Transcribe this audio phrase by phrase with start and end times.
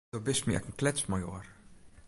[0.13, 1.45] Do bist my ek in kletsmajoar.